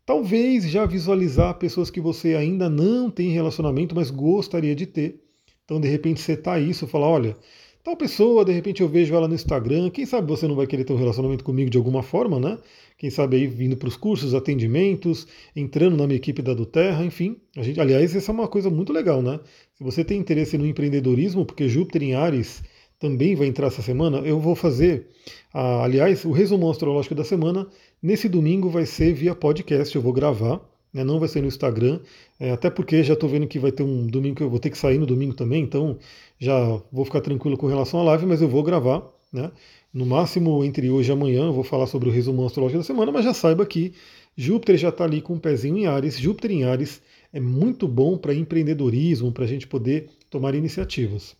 Talvez 0.08 0.64
já 0.64 0.87
visualizar 0.87 1.58
pessoas 1.58 1.90
que 1.90 2.00
você 2.00 2.34
ainda 2.34 2.66
não 2.70 3.10
tem 3.10 3.28
relacionamento, 3.28 3.94
mas 3.94 4.10
gostaria 4.10 4.75
de 4.75 4.87
ter. 4.87 5.20
Então, 5.66 5.78
de 5.78 5.87
repente, 5.87 6.19
setar 6.19 6.62
isso, 6.62 6.87
falar, 6.87 7.08
olha, 7.08 7.37
tal 7.84 7.94
pessoa, 7.94 8.43
de 8.43 8.50
repente 8.50 8.81
eu 8.81 8.88
vejo 8.88 9.14
ela 9.14 9.28
no 9.28 9.34
Instagram, 9.34 9.90
quem 9.90 10.06
sabe 10.06 10.26
você 10.26 10.49
não 10.49 10.56
vai 10.56 10.66
querer 10.66 10.84
ter 10.84 10.94
um 10.94 10.96
relacionamento 10.96 11.44
comigo 11.44 11.69
de 11.69 11.76
alguma 11.76 12.02
forma, 12.02 12.40
né? 12.40 12.56
Quem 12.96 13.10
sabe 13.10 13.37
aí 13.37 13.46
vindo 13.46 13.76
para 13.76 13.87
os 13.87 13.99
cursos, 13.99 14.32
atendimentos, 14.32 15.26
entrando 15.55 15.99
na 15.99 16.06
minha 16.06 16.16
equipe 16.16 16.40
da 16.40 16.54
do 16.54 16.64
Terra, 16.64 17.04
enfim. 17.04 17.37
A 17.54 17.62
gente, 17.62 17.78
aliás, 17.78 18.16
essa 18.16 18.32
é 18.32 18.34
uma 18.34 18.49
coisa 18.49 18.70
muito 18.70 18.94
legal, 18.94 19.20
né? 19.20 19.38
Se 19.75 19.84
você 19.84 20.02
tem 20.02 20.19
interesse 20.19 20.56
no 20.56 20.66
empreendedorismo, 20.66 21.44
porque 21.44 21.69
Júpiter 21.69 22.02
em 22.02 22.14
Ares 22.14 22.62
também 22.99 23.37
vai 23.37 23.46
entrar 23.46 23.66
essa 23.66 23.82
semana, 23.82 24.19
eu 24.19 24.40
vou 24.40 24.56
fazer, 24.56 25.06
ah, 25.52 25.84
aliás, 25.84 26.25
o 26.25 26.32
resumo 26.32 26.70
astrológico 26.70 27.14
da 27.14 27.25
semana 27.25 27.69
Nesse 28.02 28.28
domingo 28.28 28.70
vai 28.70 28.86
ser 28.86 29.12
via 29.12 29.34
podcast, 29.34 29.94
eu 29.94 30.02
vou 30.02 30.12
gravar, 30.12 30.60
né, 30.92 31.02
não 31.02 31.18
vai 31.18 31.28
ser 31.28 31.40
no 31.40 31.48
Instagram, 31.48 32.00
é, 32.38 32.50
até 32.50 32.70
porque 32.70 33.02
já 33.02 33.14
estou 33.14 33.28
vendo 33.28 33.46
que 33.46 33.58
vai 33.58 33.72
ter 33.72 33.82
um 33.82 34.06
domingo 34.06 34.36
que 34.36 34.42
eu 34.42 34.50
vou 34.50 34.60
ter 34.60 34.70
que 34.70 34.78
sair 34.78 34.98
no 34.98 35.06
domingo 35.06 35.34
também, 35.34 35.62
então 35.62 35.98
já 36.38 36.80
vou 36.92 37.04
ficar 37.04 37.20
tranquilo 37.20 37.56
com 37.56 37.66
relação 37.66 38.00
à 38.00 38.04
live, 38.04 38.26
mas 38.26 38.40
eu 38.40 38.48
vou 38.48 38.62
gravar. 38.62 39.02
Né? 39.32 39.50
No 39.92 40.06
máximo 40.06 40.64
entre 40.64 40.88
hoje 40.90 41.11
e 41.11 41.12
amanhã 41.12 41.46
eu 41.46 41.52
vou 41.52 41.64
falar 41.64 41.87
sobre 41.87 42.08
o 42.08 42.12
resumo 42.12 42.46
astrológico 42.46 42.78
da 42.78 42.84
semana, 42.84 43.12
mas 43.12 43.25
já 43.25 43.34
saiba 43.34 43.66
que 43.66 43.92
Júpiter 44.37 44.76
já 44.76 44.90
está 44.90 45.04
ali 45.04 45.20
com 45.20 45.34
um 45.34 45.38
pezinho 45.38 45.76
em 45.76 45.87
Ares. 45.87 46.16
Júpiter 46.16 46.52
em 46.52 46.64
Ares 46.64 47.02
é 47.32 47.40
muito 47.40 47.88
bom 47.88 48.16
para 48.16 48.32
empreendedorismo, 48.32 49.32
para 49.32 49.44
a 49.44 49.49
gente 49.49 49.66
poder 49.66 50.08
tomar 50.30 50.54
iniciativas. 50.54 51.37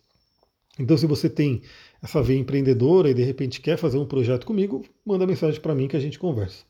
Então, 0.77 0.97
se 0.97 1.05
você 1.05 1.29
tem 1.29 1.61
essa 2.01 2.21
veia 2.21 2.39
empreendedora 2.39 3.09
e 3.09 3.13
de 3.13 3.23
repente 3.23 3.61
quer 3.61 3.77
fazer 3.77 3.97
um 3.97 4.05
projeto 4.05 4.45
comigo, 4.45 4.83
manda 5.05 5.27
mensagem 5.27 5.59
para 5.59 5.75
mim 5.75 5.87
que 5.87 5.97
a 5.97 5.99
gente 5.99 6.19
conversa. 6.19 6.63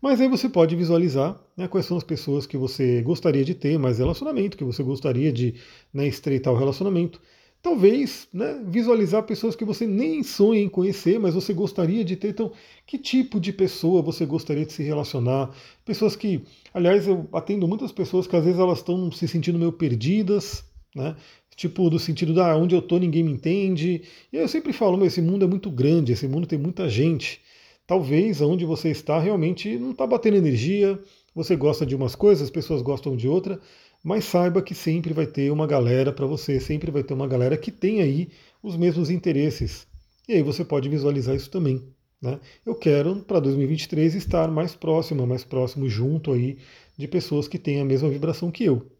Mas 0.00 0.20
aí 0.20 0.28
você 0.28 0.48
pode 0.48 0.76
visualizar 0.76 1.40
né, 1.56 1.66
quais 1.66 1.86
são 1.86 1.96
as 1.96 2.04
pessoas 2.04 2.46
que 2.46 2.56
você 2.56 3.00
gostaria 3.02 3.44
de 3.44 3.54
ter 3.54 3.78
mais 3.78 3.98
relacionamento, 3.98 4.56
que 4.56 4.64
você 4.64 4.82
gostaria 4.82 5.32
de 5.32 5.54
né, 5.92 6.06
estreitar 6.06 6.52
o 6.52 6.56
relacionamento. 6.56 7.20
Talvez 7.62 8.28
né, 8.32 8.62
visualizar 8.64 9.24
pessoas 9.24 9.56
que 9.56 9.64
você 9.64 9.86
nem 9.86 10.22
sonha 10.22 10.60
em 10.60 10.68
conhecer, 10.68 11.18
mas 11.18 11.34
você 11.34 11.52
gostaria 11.52 12.04
de 12.04 12.14
ter. 12.14 12.28
Então, 12.28 12.52
que 12.86 12.98
tipo 12.98 13.40
de 13.40 13.52
pessoa 13.52 14.02
você 14.02 14.26
gostaria 14.26 14.64
de 14.64 14.72
se 14.72 14.82
relacionar? 14.82 15.50
Pessoas 15.84 16.14
que, 16.14 16.44
aliás, 16.72 17.08
eu 17.08 17.26
atendo 17.32 17.66
muitas 17.66 17.90
pessoas 17.90 18.26
que 18.26 18.36
às 18.36 18.44
vezes 18.44 18.60
elas 18.60 18.78
estão 18.78 19.10
se 19.10 19.26
sentindo 19.26 19.58
meio 19.58 19.72
perdidas, 19.72 20.64
né? 20.96 21.14
Tipo, 21.54 21.88
do 21.88 21.98
sentido 21.98 22.34
da 22.34 22.50
ah, 22.52 22.56
onde 22.56 22.74
eu 22.74 22.82
tô 22.82 22.98
ninguém 22.98 23.22
me 23.22 23.32
entende. 23.32 24.02
E 24.32 24.36
eu 24.36 24.48
sempre 24.48 24.72
falo, 24.72 24.96
meu, 24.96 25.06
esse 25.06 25.22
mundo 25.22 25.44
é 25.44 25.48
muito 25.48 25.70
grande, 25.70 26.12
esse 26.12 26.26
mundo 26.26 26.46
tem 26.46 26.58
muita 26.58 26.88
gente. 26.88 27.40
Talvez 27.86 28.40
onde 28.40 28.64
você 28.64 28.90
está 28.90 29.18
realmente 29.20 29.78
não 29.78 29.92
está 29.92 30.06
batendo 30.06 30.36
energia, 30.36 30.98
você 31.34 31.54
gosta 31.54 31.86
de 31.86 31.94
umas 31.94 32.14
coisas, 32.14 32.44
as 32.44 32.50
pessoas 32.50 32.82
gostam 32.82 33.16
de 33.16 33.28
outra, 33.28 33.60
mas 34.02 34.24
saiba 34.24 34.62
que 34.62 34.74
sempre 34.74 35.12
vai 35.12 35.26
ter 35.26 35.50
uma 35.52 35.66
galera 35.66 36.12
para 36.12 36.26
você, 36.26 36.58
sempre 36.58 36.90
vai 36.90 37.02
ter 37.02 37.14
uma 37.14 37.28
galera 37.28 37.56
que 37.56 37.70
tem 37.70 38.00
aí 38.00 38.28
os 38.62 38.76
mesmos 38.76 39.10
interesses. 39.10 39.86
E 40.28 40.34
aí 40.34 40.42
você 40.42 40.64
pode 40.64 40.88
visualizar 40.88 41.36
isso 41.36 41.50
também. 41.50 41.82
Né? 42.20 42.40
Eu 42.64 42.74
quero, 42.74 43.16
para 43.16 43.38
2023, 43.40 44.14
estar 44.14 44.50
mais 44.50 44.74
próximo, 44.74 45.26
mais 45.26 45.44
próximo 45.44 45.88
junto 45.88 46.32
aí 46.32 46.58
de 46.96 47.06
pessoas 47.06 47.46
que 47.46 47.58
têm 47.58 47.80
a 47.80 47.84
mesma 47.84 48.08
vibração 48.08 48.50
que 48.50 48.64
eu. 48.64 48.95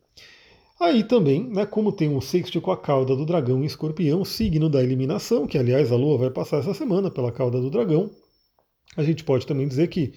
Aí 0.78 1.04
também, 1.04 1.48
né, 1.48 1.64
como 1.64 1.90
tem 1.90 2.08
um 2.08 2.20
sexto 2.20 2.60
com 2.60 2.70
a 2.70 2.76
cauda 2.76 3.16
do 3.16 3.24
dragão 3.24 3.62
em 3.62 3.66
escorpião, 3.66 4.24
signo 4.24 4.68
da 4.68 4.82
eliminação, 4.82 5.46
que 5.46 5.56
aliás 5.56 5.90
a 5.90 5.96
Lua 5.96 6.18
vai 6.18 6.30
passar 6.30 6.58
essa 6.58 6.74
semana 6.74 7.10
pela 7.10 7.32
cauda 7.32 7.60
do 7.60 7.70
dragão, 7.70 8.10
a 8.96 9.02
gente 9.02 9.24
pode 9.24 9.46
também 9.46 9.66
dizer 9.66 9.88
que 9.88 10.12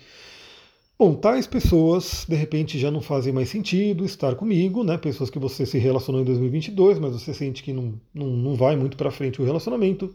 Bom, 1.02 1.16
tais 1.16 1.48
pessoas 1.48 2.26
de 2.28 2.36
repente 2.36 2.78
já 2.78 2.92
não 2.92 3.00
fazem 3.00 3.32
mais 3.32 3.48
sentido 3.48 4.04
estar 4.04 4.36
comigo, 4.36 4.84
né? 4.84 4.98
Pessoas 4.98 5.30
que 5.30 5.40
você 5.40 5.66
se 5.66 5.78
relacionou 5.78 6.22
em 6.22 6.26
2022, 6.26 7.00
mas 7.00 7.14
você 7.14 7.34
sente 7.34 7.64
que 7.64 7.72
não, 7.72 7.94
não, 8.14 8.28
não 8.28 8.54
vai 8.54 8.76
muito 8.76 8.98
para 8.98 9.10
frente 9.10 9.42
o 9.42 9.46
relacionamento. 9.46 10.14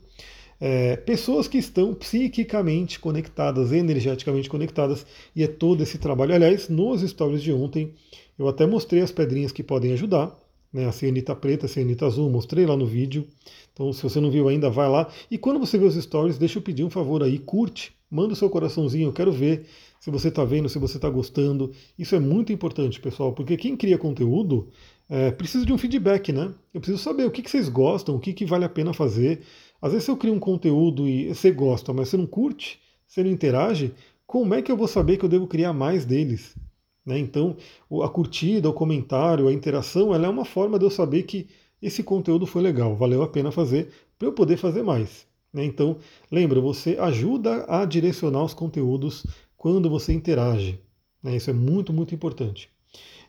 É, 0.60 0.96
pessoas 0.96 1.48
que 1.48 1.58
estão 1.58 1.94
psiquicamente 1.94 2.98
conectadas, 2.98 3.72
energeticamente 3.72 4.48
conectadas, 4.48 5.04
e 5.34 5.42
é 5.42 5.46
todo 5.46 5.82
esse 5.82 5.98
trabalho. 5.98 6.34
Aliás, 6.34 6.68
nos 6.68 7.02
stories 7.02 7.42
de 7.42 7.52
ontem, 7.52 7.92
eu 8.38 8.48
até 8.48 8.66
mostrei 8.66 9.02
as 9.02 9.12
pedrinhas 9.12 9.52
que 9.52 9.62
podem 9.62 9.92
ajudar, 9.92 10.36
né? 10.72 10.86
A 10.86 10.92
cianita 10.92 11.36
preta, 11.36 11.66
a 11.66 11.68
cianita 11.68 12.06
azul, 12.06 12.28
mostrei 12.28 12.66
lá 12.66 12.76
no 12.76 12.84
vídeo. 12.84 13.26
Então, 13.72 13.92
se 13.92 14.02
você 14.02 14.20
não 14.20 14.30
viu 14.30 14.48
ainda, 14.48 14.68
vai 14.68 14.88
lá. 14.88 15.08
E 15.30 15.38
quando 15.38 15.60
você 15.60 15.78
vê 15.78 15.84
os 15.84 15.94
stories, 15.94 16.36
deixa 16.36 16.58
eu 16.58 16.62
pedir 16.62 16.84
um 16.84 16.90
favor 16.90 17.22
aí, 17.22 17.38
curte, 17.38 17.92
manda 18.10 18.32
o 18.32 18.36
seu 18.36 18.50
coraçãozinho, 18.50 19.08
eu 19.08 19.12
quero 19.12 19.32
ver 19.32 19.66
se 20.00 20.10
você 20.10 20.28
está 20.28 20.44
vendo, 20.44 20.68
se 20.68 20.78
você 20.78 20.96
está 20.96 21.08
gostando. 21.08 21.72
Isso 21.98 22.14
é 22.14 22.20
muito 22.20 22.52
importante, 22.52 23.00
pessoal, 23.00 23.32
porque 23.32 23.56
quem 23.56 23.76
cria 23.76 23.96
conteúdo 23.96 24.68
é, 25.08 25.30
precisa 25.30 25.64
de 25.64 25.72
um 25.72 25.78
feedback, 25.78 26.32
né? 26.32 26.52
Eu 26.72 26.80
preciso 26.80 27.02
saber 27.02 27.24
o 27.24 27.30
que, 27.30 27.42
que 27.42 27.50
vocês 27.50 27.68
gostam, 27.68 28.16
o 28.16 28.20
que, 28.20 28.32
que 28.32 28.44
vale 28.44 28.64
a 28.64 28.68
pena 28.68 28.92
fazer. 28.92 29.40
Às 29.80 29.92
vezes 29.92 30.08
eu 30.08 30.16
crio 30.16 30.34
um 30.34 30.40
conteúdo 30.40 31.06
e 31.06 31.34
você 31.34 31.50
gosta, 31.50 31.92
mas 31.92 32.08
você 32.08 32.16
não 32.16 32.26
curte, 32.26 32.80
você 33.06 33.22
não 33.22 33.30
interage, 33.30 33.92
como 34.26 34.54
é 34.54 34.62
que 34.62 34.72
eu 34.72 34.76
vou 34.76 34.88
saber 34.88 35.16
que 35.16 35.24
eu 35.24 35.28
devo 35.28 35.46
criar 35.46 35.72
mais 35.72 36.04
deles? 36.04 36.56
Né? 37.04 37.18
Então, 37.18 37.56
a 38.02 38.08
curtida, 38.08 38.68
o 38.68 38.72
comentário, 38.72 39.48
a 39.48 39.52
interação, 39.52 40.14
ela 40.14 40.26
é 40.26 40.28
uma 40.28 40.44
forma 40.44 40.78
de 40.78 40.84
eu 40.84 40.90
saber 40.90 41.24
que 41.24 41.48
esse 41.82 42.02
conteúdo 42.02 42.46
foi 42.46 42.62
legal, 42.62 42.96
valeu 42.96 43.22
a 43.22 43.28
pena 43.28 43.52
fazer, 43.52 43.90
para 44.18 44.28
eu 44.28 44.32
poder 44.32 44.56
fazer 44.56 44.82
mais. 44.82 45.26
Né? 45.52 45.64
Então, 45.64 45.98
lembra, 46.30 46.60
você 46.60 46.96
ajuda 46.98 47.64
a 47.68 47.84
direcionar 47.84 48.42
os 48.42 48.54
conteúdos 48.54 49.26
quando 49.56 49.90
você 49.90 50.12
interage. 50.12 50.80
Né? 51.22 51.36
Isso 51.36 51.50
é 51.50 51.52
muito, 51.52 51.92
muito 51.92 52.14
importante. 52.14 52.70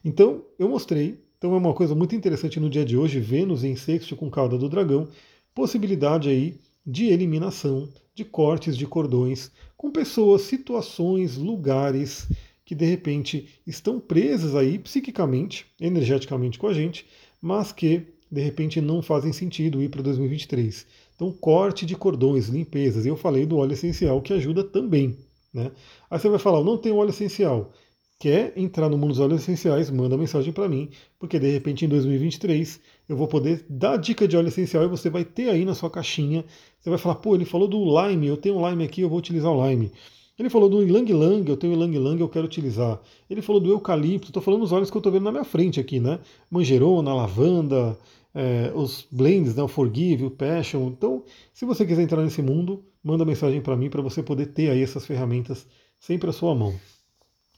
Então, 0.03 0.43
eu 0.57 0.69
mostrei. 0.69 1.19
Então, 1.37 1.53
é 1.53 1.57
uma 1.57 1.73
coisa 1.73 1.93
muito 1.93 2.15
interessante 2.15 2.59
no 2.59 2.69
dia 2.69 2.85
de 2.85 2.97
hoje, 2.97 3.19
Vênus 3.19 3.63
em 3.63 3.75
sexto 3.75 4.15
com 4.15 4.29
cauda 4.29 4.57
do 4.57 4.69
dragão, 4.69 5.07
possibilidade 5.55 6.29
aí 6.29 6.59
de 6.85 7.05
eliminação, 7.05 7.89
de 8.13 8.23
cortes 8.23 8.77
de 8.77 8.85
cordões 8.85 9.49
com 9.75 9.89
pessoas, 9.89 10.41
situações, 10.41 11.37
lugares 11.37 12.27
que 12.65 12.75
de 12.75 12.85
repente 12.85 13.47
estão 13.65 13.99
presas 13.99 14.55
aí 14.55 14.77
psiquicamente, 14.77 15.65
energeticamente 15.79 16.59
com 16.59 16.67
a 16.67 16.73
gente, 16.73 17.05
mas 17.41 17.71
que 17.71 18.01
de 18.29 18.41
repente 18.41 18.81
não 18.81 19.01
fazem 19.01 19.31
sentido 19.31 19.81
ir 19.81 19.89
para 19.89 20.01
2023. 20.01 20.85
Então, 21.15 21.31
corte 21.31 21.85
de 21.85 21.95
cordões, 21.95 22.47
limpezas. 22.47 23.05
Eu 23.05 23.15
falei 23.15 23.45
do 23.45 23.57
óleo 23.57 23.73
essencial 23.73 24.21
que 24.21 24.33
ajuda 24.33 24.63
também. 24.63 25.17
Né? 25.53 25.71
Aí 26.09 26.19
você 26.19 26.27
vai 26.27 26.39
falar, 26.39 26.63
não 26.63 26.77
tem 26.77 26.91
óleo 26.91 27.11
essencial. 27.11 27.71
Quer 28.17 28.53
entrar 28.55 28.89
no 28.89 28.97
mundo 28.97 29.09
dos 29.09 29.19
óleos 29.19 29.41
essenciais, 29.41 29.89
manda 29.89 30.17
mensagem 30.17 30.53
para 30.53 30.69
mim, 30.69 30.89
porque 31.19 31.37
de 31.37 31.51
repente 31.51 31.83
em 31.83 31.89
2023 31.89 32.79
eu 33.09 33.17
vou 33.17 33.27
poder 33.27 33.65
dar 33.69 33.97
dica 33.97 34.27
de 34.27 34.37
óleo 34.37 34.47
essencial 34.47 34.83
e 34.85 34.87
você 34.87 35.09
vai 35.09 35.25
ter 35.25 35.49
aí 35.49 35.65
na 35.65 35.75
sua 35.75 35.89
caixinha. 35.89 36.45
Você 36.79 36.89
vai 36.89 36.97
falar, 36.97 37.15
pô, 37.15 37.35
ele 37.35 37.45
falou 37.45 37.67
do 37.67 37.77
lime, 37.77 38.27
eu 38.27 38.37
tenho 38.37 38.55
um 38.55 38.69
lime 38.69 38.85
aqui, 38.85 39.01
eu 39.01 39.09
vou 39.09 39.17
utilizar 39.19 39.51
o 39.51 39.69
lime. 39.69 39.91
Ele 40.37 40.49
falou 40.49 40.67
do 40.67 40.79
Lang 40.79 41.13
Lang, 41.13 41.49
eu 41.49 41.55
tenho 41.55 41.75
Lang 41.75 41.97
Lang, 41.97 42.19
eu 42.19 42.27
quero 42.27 42.45
utilizar. 42.45 43.01
Ele 43.29 43.41
falou 43.41 43.61
do 43.61 43.71
eucalipto, 43.71 44.27
estou 44.27 44.41
falando 44.41 44.63
os 44.63 44.71
óleos 44.71 44.91
que 44.91 44.97
eu 44.97 44.99
estou 44.99 45.11
vendo 45.11 45.23
na 45.23 45.31
minha 45.31 45.45
frente 45.45 45.79
aqui, 45.79 45.99
né? 45.99 46.19
Manjerona, 46.51 47.13
lavanda, 47.13 47.97
é, 48.33 48.71
os 48.75 49.07
blends, 49.09 49.55
né? 49.55 49.63
o 49.63 49.67
Forgive, 49.67 50.25
o 50.25 50.31
Passion. 50.31 50.87
Então, 50.87 51.23
se 51.53 51.65
você 51.65 51.85
quiser 51.85 52.03
entrar 52.03 52.21
nesse 52.21 52.41
mundo, 52.41 52.83
manda 53.01 53.23
mensagem 53.23 53.61
para 53.61 53.77
mim 53.77 53.89
para 53.89 54.01
você 54.01 54.21
poder 54.21 54.47
ter 54.47 54.69
aí 54.69 54.81
essas 54.81 55.05
ferramentas 55.05 55.65
sempre 55.97 56.29
à 56.29 56.33
sua 56.33 56.53
mão. 56.53 56.75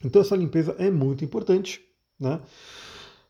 Então 0.03 0.21
essa 0.21 0.35
limpeza 0.35 0.75
é 0.77 0.89
muito 0.89 1.23
importante, 1.23 1.81
né? 2.19 2.39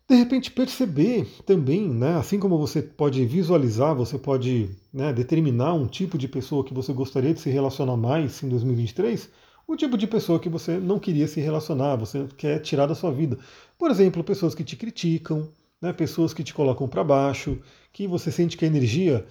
De 0.09 0.15
repente 0.15 0.51
perceber 0.51 1.27
também, 1.45 1.89
né, 1.89 2.15
assim 2.15 2.39
como 2.39 2.57
você 2.57 2.81
pode 2.81 3.25
visualizar, 3.25 3.93
você 3.93 4.17
pode 4.17 4.69
né, 4.93 5.11
determinar 5.11 5.73
um 5.73 5.85
tipo 5.85 6.17
de 6.17 6.29
pessoa 6.29 6.63
que 6.63 6.73
você 6.73 6.93
gostaria 6.93 7.33
de 7.33 7.41
se 7.41 7.49
relacionar 7.49 7.97
mais 7.97 8.41
em 8.41 8.47
2023, 8.47 9.29
o 9.67 9.75
tipo 9.75 9.97
de 9.97 10.07
pessoa 10.07 10.39
que 10.39 10.47
você 10.47 10.77
não 10.77 10.97
queria 10.97 11.27
se 11.27 11.41
relacionar, 11.41 11.97
você 11.97 12.25
quer 12.37 12.59
tirar 12.61 12.85
da 12.85 12.95
sua 12.95 13.11
vida. 13.11 13.37
Por 13.77 13.91
exemplo, 13.91 14.23
pessoas 14.23 14.55
que 14.55 14.63
te 14.63 14.77
criticam, 14.77 15.49
né, 15.81 15.91
pessoas 15.91 16.33
que 16.33 16.43
te 16.43 16.53
colocam 16.53 16.87
para 16.87 17.03
baixo, 17.03 17.59
que 17.91 18.07
você 18.07 18.31
sente 18.31 18.55
que 18.55 18.63
a 18.63 18.67
energia 18.67 19.25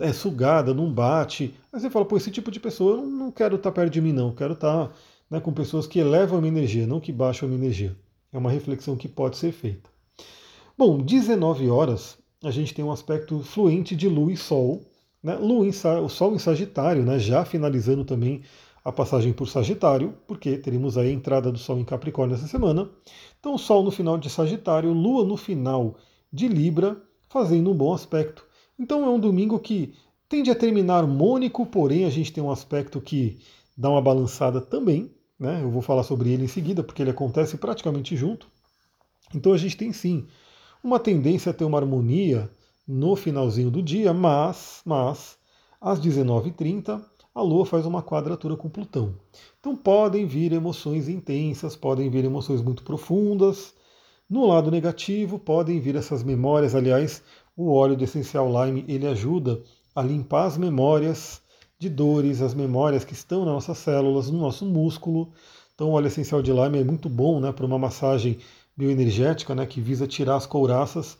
é 0.00 0.12
sugada, 0.12 0.72
não 0.72 0.92
bate. 0.92 1.54
Aí 1.72 1.80
você 1.80 1.90
fala, 1.90 2.04
pô, 2.04 2.16
esse 2.16 2.30
tipo 2.30 2.50
de 2.50 2.58
pessoa 2.58 2.98
eu 2.98 3.06
não 3.06 3.30
quero 3.30 3.56
estar 3.56 3.70
tá 3.70 3.74
perto 3.74 3.92
de 3.92 4.00
mim, 4.00 4.12
não. 4.12 4.34
Quero 4.34 4.54
estar 4.54 4.88
tá, 4.88 4.94
né, 5.32 5.40
com 5.40 5.50
pessoas 5.50 5.86
que 5.86 5.98
elevam 5.98 6.36
a 6.36 6.42
minha 6.42 6.52
energia, 6.52 6.86
não 6.86 7.00
que 7.00 7.10
baixam 7.10 7.48
a 7.48 7.50
minha 7.50 7.64
energia. 7.64 7.96
É 8.30 8.36
uma 8.36 8.50
reflexão 8.50 8.98
que 8.98 9.08
pode 9.08 9.38
ser 9.38 9.50
feita. 9.50 9.88
Bom, 10.76 10.98
19 10.98 11.70
horas, 11.70 12.18
a 12.44 12.50
gente 12.50 12.74
tem 12.74 12.84
um 12.84 12.92
aspecto 12.92 13.40
fluente 13.40 13.96
de 13.96 14.10
Lua 14.10 14.30
e 14.30 14.36
Sol. 14.36 14.82
Né? 15.22 15.34
Lua 15.36 15.66
em, 15.66 15.70
o 16.04 16.08
Sol 16.10 16.34
em 16.34 16.38
Sagitário, 16.38 17.02
né, 17.02 17.18
já 17.18 17.46
finalizando 17.46 18.04
também 18.04 18.42
a 18.84 18.92
passagem 18.92 19.32
por 19.32 19.48
Sagitário, 19.48 20.12
porque 20.26 20.58
teremos 20.58 20.98
a 20.98 21.06
entrada 21.06 21.50
do 21.50 21.58
Sol 21.58 21.78
em 21.78 21.84
Capricórnio 21.84 22.36
essa 22.36 22.46
semana. 22.46 22.90
Então, 23.40 23.56
Sol 23.56 23.82
no 23.82 23.90
final 23.90 24.18
de 24.18 24.28
Sagitário, 24.28 24.92
Lua 24.92 25.24
no 25.24 25.38
final 25.38 25.96
de 26.30 26.46
Libra, 26.46 27.00
fazendo 27.30 27.70
um 27.70 27.74
bom 27.74 27.94
aspecto. 27.94 28.44
Então, 28.78 29.02
é 29.02 29.08
um 29.08 29.18
domingo 29.18 29.58
que 29.58 29.94
tende 30.28 30.50
a 30.50 30.54
terminar 30.54 30.96
harmônico, 30.96 31.64
porém 31.64 32.04
a 32.04 32.10
gente 32.10 32.30
tem 32.30 32.44
um 32.44 32.50
aspecto 32.50 33.00
que 33.00 33.38
dá 33.74 33.88
uma 33.88 34.02
balançada 34.02 34.60
também. 34.60 35.10
Né? 35.42 35.60
Eu 35.60 35.70
vou 35.72 35.82
falar 35.82 36.04
sobre 36.04 36.30
ele 36.30 36.44
em 36.44 36.48
seguida, 36.48 36.84
porque 36.84 37.02
ele 37.02 37.10
acontece 37.10 37.56
praticamente 37.56 38.16
junto. 38.16 38.46
Então, 39.34 39.52
a 39.52 39.58
gente 39.58 39.76
tem 39.76 39.92
sim 39.92 40.28
uma 40.84 41.00
tendência 41.00 41.50
a 41.50 41.52
ter 41.52 41.64
uma 41.64 41.78
harmonia 41.78 42.48
no 42.86 43.16
finalzinho 43.16 43.68
do 43.68 43.82
dia, 43.82 44.14
mas, 44.14 44.82
mas 44.84 45.36
às 45.80 46.00
19h30 46.00 47.02
a 47.34 47.42
Lua 47.42 47.66
faz 47.66 47.86
uma 47.86 48.02
quadratura 48.04 48.56
com 48.56 48.68
Plutão. 48.68 49.16
Então 49.58 49.74
podem 49.74 50.26
vir 50.26 50.52
emoções 50.52 51.08
intensas, 51.08 51.74
podem 51.74 52.08
vir 52.08 52.24
emoções 52.24 52.62
muito 52.62 52.84
profundas. 52.84 53.74
No 54.30 54.46
lado 54.46 54.70
negativo, 54.70 55.40
podem 55.40 55.80
vir 55.80 55.96
essas 55.96 56.22
memórias. 56.22 56.74
Aliás, 56.74 57.22
o 57.56 57.72
óleo 57.72 57.96
de 57.96 58.04
essencial 58.04 58.48
lime 58.48 58.84
ele 58.86 59.08
ajuda 59.08 59.60
a 59.94 60.02
limpar 60.02 60.44
as 60.44 60.56
memórias 60.56 61.41
de 61.82 61.90
dores, 61.90 62.40
as 62.40 62.54
memórias 62.54 63.04
que 63.04 63.12
estão 63.12 63.44
nas 63.44 63.54
nossas 63.54 63.78
células, 63.78 64.30
no 64.30 64.38
nosso 64.38 64.64
músculo. 64.64 65.32
Então, 65.74 65.90
o 65.90 65.92
óleo 65.92 66.06
essencial 66.06 66.40
de 66.40 66.52
lime 66.52 66.78
é 66.78 66.84
muito 66.84 67.08
bom 67.08 67.40
né, 67.40 67.50
para 67.50 67.66
uma 67.66 67.78
massagem 67.78 68.38
bioenergética 68.76 69.54
né, 69.54 69.66
que 69.66 69.80
visa 69.80 70.06
tirar 70.06 70.36
as 70.36 70.46
couraças. 70.46 71.18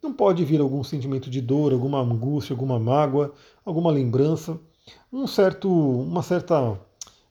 Não 0.00 0.12
pode 0.12 0.44
vir 0.44 0.60
algum 0.60 0.84
sentimento 0.84 1.28
de 1.28 1.40
dor, 1.40 1.72
alguma 1.72 2.00
angústia, 2.00 2.54
alguma 2.54 2.78
mágoa, 2.78 3.32
alguma 3.64 3.90
lembrança 3.90 4.58
um 5.12 5.26
certo, 5.26 5.68
uma 5.68 6.22
certa 6.22 6.78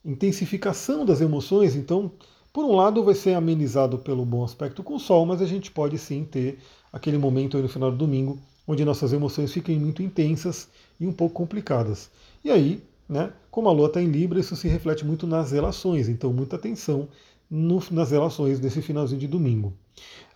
intensificação 0.04 1.04
das 1.04 1.20
emoções. 1.20 1.74
Então, 1.76 2.10
por 2.52 2.64
um 2.64 2.74
lado, 2.74 3.02
vai 3.02 3.14
ser 3.14 3.34
amenizado 3.34 3.98
pelo 3.98 4.24
bom 4.24 4.44
aspecto 4.44 4.82
com 4.82 4.96
o 4.96 5.00
Sol, 5.00 5.24
mas 5.24 5.40
a 5.40 5.46
gente 5.46 5.70
pode 5.70 5.96
sim 5.98 6.24
ter 6.24 6.58
aquele 6.92 7.16
momento 7.16 7.58
no 7.58 7.68
final 7.68 7.90
do 7.90 7.96
domingo 7.96 8.38
onde 8.66 8.84
nossas 8.84 9.12
emoções 9.12 9.52
fiquem 9.52 9.78
muito 9.78 10.02
intensas 10.02 10.68
e 10.98 11.06
um 11.06 11.12
pouco 11.12 11.34
complicadas. 11.34 12.10
E 12.44 12.50
aí, 12.50 12.82
né, 13.08 13.32
como 13.50 13.70
a 13.70 13.72
Lua 13.72 13.86
está 13.86 14.02
em 14.02 14.10
Libra, 14.10 14.38
isso 14.38 14.54
se 14.54 14.68
reflete 14.68 15.02
muito 15.02 15.26
nas 15.26 15.52
relações, 15.52 16.10
então 16.10 16.30
muita 16.30 16.56
atenção 16.56 17.08
no, 17.50 17.82
nas 17.90 18.10
relações 18.10 18.60
nesse 18.60 18.82
finalzinho 18.82 19.18
de 19.18 19.26
domingo. 19.26 19.72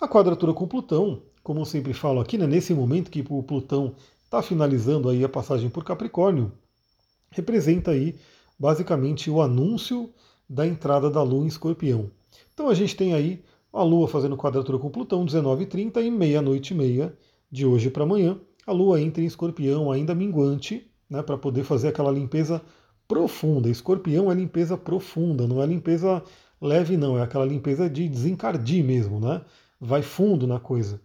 A 0.01 0.09
quadratura 0.09 0.55
com 0.55 0.67
Plutão, 0.67 1.21
como 1.43 1.61
eu 1.61 1.67
sempre 1.67 1.93
falo 1.93 2.19
aqui, 2.19 2.39
né, 2.39 2.47
nesse 2.47 2.73
momento 2.73 3.11
que 3.11 3.23
o 3.29 3.43
Plutão 3.43 3.95
está 4.25 4.41
finalizando 4.41 5.11
aí 5.11 5.23
a 5.23 5.29
passagem 5.29 5.69
por 5.69 5.85
Capricórnio, 5.85 6.51
representa 7.31 7.91
aí 7.91 8.17
basicamente 8.59 9.31
o 9.31 9.43
anúncio 9.43 10.11
da 10.49 10.67
entrada 10.67 11.11
da 11.11 11.23
Lua 11.23 11.45
em 11.45 11.49
Escorpião. 11.49 12.11
Então 12.55 12.71
a 12.71 12.75
gente 12.75 12.97
tem 12.97 13.13
aí 13.13 13.45
a 13.71 13.83
Lua 13.83 14.09
fazendo 14.09 14.37
quadratura 14.37 14.79
com 14.79 14.89
Plutão, 14.89 15.27
19h30 15.27 16.03
e 16.03 16.11
meia-noite 16.11 16.73
e 16.73 16.77
meia 16.77 17.15
de 17.53 17.67
hoje 17.67 17.91
para 17.91 18.05
amanhã. 18.05 18.41
A 18.67 18.73
Lua 18.73 18.99
entra 18.99 19.23
em 19.23 19.27
Escorpião 19.27 19.93
ainda 19.93 20.15
minguante, 20.15 20.88
né, 21.09 21.23
para 21.23 21.39
poder 21.39 21.65
fazer 21.65 21.89
aquela 21.89 22.11
limpeza 22.11 22.63
profunda. 23.07 23.69
Escorpião 23.69 24.31
é 24.31 24.35
limpeza 24.35 24.77
profunda, 24.77 25.47
não 25.47 25.63
é 25.63 25.67
limpeza 25.67 26.23
leve, 26.61 26.97
não, 26.97 27.19
é 27.19 27.23
aquela 27.23 27.45
limpeza 27.45 27.89
de 27.89 28.09
desencardir 28.09 28.85
mesmo, 28.85 29.19
né? 29.19 29.41
Vai 29.81 30.03
fundo 30.03 30.47
na 30.47 30.61
coisa. 30.61 31.01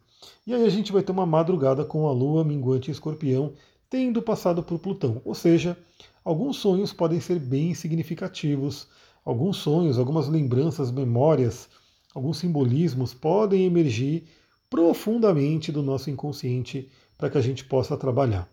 E 0.45 0.53
aí 0.53 0.65
a 0.65 0.69
gente 0.69 0.91
vai 0.91 1.03
ter 1.03 1.11
uma 1.11 1.25
madrugada 1.25 1.85
com 1.85 2.07
a 2.07 2.11
Lua 2.11 2.43
minguante 2.43 2.89
em 2.89 2.91
Escorpião, 2.91 3.53
tendo 3.89 4.21
passado 4.21 4.63
por 4.63 4.79
Plutão. 4.79 5.21
Ou 5.23 5.35
seja, 5.35 5.77
alguns 6.23 6.57
sonhos 6.57 6.91
podem 6.91 7.19
ser 7.19 7.39
bem 7.39 7.73
significativos, 7.73 8.87
alguns 9.23 9.57
sonhos, 9.57 9.97
algumas 9.97 10.27
lembranças, 10.27 10.91
memórias, 10.91 11.69
alguns 12.13 12.37
simbolismos 12.37 13.13
podem 13.13 13.65
emergir 13.65 14.27
profundamente 14.69 15.71
do 15.71 15.83
nosso 15.83 16.09
inconsciente 16.09 16.89
para 17.17 17.29
que 17.29 17.37
a 17.37 17.41
gente 17.41 17.63
possa 17.65 17.95
trabalhar. 17.95 18.52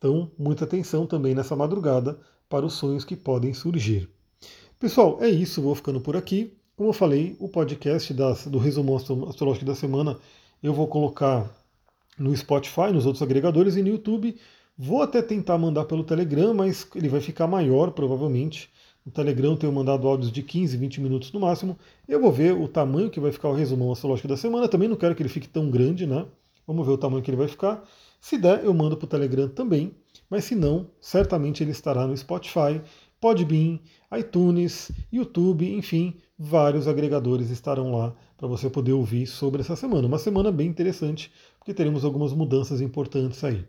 Então, 0.00 0.30
muita 0.38 0.64
atenção 0.64 1.06
também 1.06 1.34
nessa 1.34 1.54
madrugada 1.54 2.18
para 2.48 2.64
os 2.64 2.72
sonhos 2.72 3.04
que 3.04 3.14
podem 3.14 3.52
surgir. 3.52 4.08
Pessoal, 4.78 5.18
é 5.20 5.28
isso, 5.28 5.60
vou 5.60 5.74
ficando 5.74 6.00
por 6.00 6.16
aqui. 6.16 6.56
Como 6.74 6.88
eu 6.88 6.94
falei, 6.94 7.36
o 7.38 7.50
podcast 7.50 8.14
das, 8.14 8.46
do 8.46 8.56
resumo 8.56 8.96
astrológico 8.96 9.66
da 9.66 9.74
semana 9.74 10.16
eu 10.62 10.72
vou 10.72 10.88
colocar 10.88 11.54
no 12.18 12.34
Spotify, 12.34 12.90
nos 12.94 13.04
outros 13.04 13.20
agregadores 13.22 13.76
e 13.76 13.82
no 13.82 13.88
YouTube. 13.88 14.38
Vou 14.76 15.02
até 15.02 15.20
tentar 15.20 15.58
mandar 15.58 15.84
pelo 15.84 16.02
Telegram, 16.02 16.54
mas 16.54 16.88
ele 16.94 17.10
vai 17.10 17.20
ficar 17.20 17.46
maior 17.46 17.90
provavelmente. 17.90 18.70
No 19.04 19.12
Telegram 19.12 19.54
tenho 19.54 19.70
mandado 19.70 20.08
áudios 20.08 20.32
de 20.32 20.42
15, 20.42 20.78
20 20.78 21.00
minutos 21.02 21.30
no 21.30 21.40
máximo. 21.40 21.78
Eu 22.08 22.22
vou 22.22 22.32
ver 22.32 22.54
o 22.54 22.66
tamanho 22.66 23.10
que 23.10 23.20
vai 23.20 23.32
ficar 23.32 23.50
o 23.50 23.54
resumão 23.54 23.92
astrológico 23.92 24.28
da 24.28 24.38
semana. 24.38 24.66
Também 24.66 24.88
não 24.88 24.96
quero 24.96 25.14
que 25.14 25.22
ele 25.22 25.28
fique 25.28 25.46
tão 25.46 25.70
grande, 25.70 26.06
né? 26.06 26.24
Vamos 26.66 26.86
ver 26.86 26.92
o 26.92 26.98
tamanho 26.98 27.22
que 27.22 27.30
ele 27.30 27.36
vai 27.36 27.48
ficar. 27.48 27.86
Se 28.20 28.36
der, 28.36 28.64
eu 28.64 28.74
mando 28.74 28.96
para 28.96 29.06
o 29.06 29.08
Telegram 29.08 29.48
também. 29.48 29.94
Mas 30.28 30.44
se 30.44 30.54
não, 30.54 30.88
certamente 31.00 31.62
ele 31.62 31.72
estará 31.72 32.06
no 32.06 32.16
Spotify, 32.16 32.80
Podbean, 33.20 33.78
iTunes, 34.16 34.90
YouTube, 35.12 35.74
enfim, 35.74 36.14
vários 36.38 36.86
agregadores 36.88 37.50
estarão 37.50 37.92
lá 37.92 38.14
para 38.36 38.48
você 38.48 38.70
poder 38.70 38.92
ouvir 38.92 39.26
sobre 39.26 39.60
essa 39.60 39.76
semana. 39.76 40.06
Uma 40.06 40.18
semana 40.18 40.50
bem 40.50 40.68
interessante, 40.68 41.32
porque 41.58 41.74
teremos 41.74 42.04
algumas 42.04 42.32
mudanças 42.32 42.80
importantes 42.80 43.42
aí. 43.44 43.64